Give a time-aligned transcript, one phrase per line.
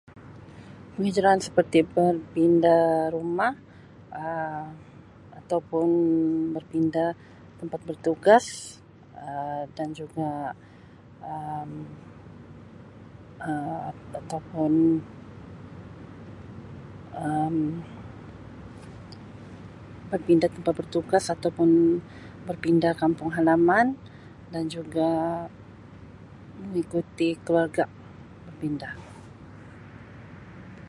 [0.93, 3.53] Penghijraan seperti berpindah rumah
[4.25, 4.65] Um
[5.39, 5.89] atau pun
[6.55, 7.09] berpindah
[7.59, 8.45] tempat bertugas
[9.29, 10.29] Um dan juga
[11.33, 11.69] Um
[14.19, 14.73] atau pun
[17.23, 17.55] Um
[20.11, 21.69] berpindah tempat bertugas atau pun
[22.49, 23.87] berpindah kampung halaman
[24.53, 25.09] dan juga
[26.61, 27.85] mengikuti keluarga
[28.45, 28.93] berpindah.